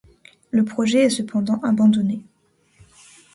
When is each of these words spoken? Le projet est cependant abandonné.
Le 0.49 0.65
projet 0.65 1.03
est 1.03 1.11
cependant 1.11 1.59
abandonné. 1.61 2.23